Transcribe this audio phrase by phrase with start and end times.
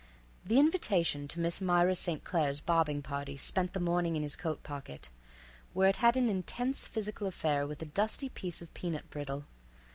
[0.43, 2.23] The invitation to Miss Myra St.
[2.23, 5.09] Claire's bobbing party spent the morning in his coat pocket,
[5.75, 9.45] where it had an intense physical affair with a dusty piece of peanut brittle.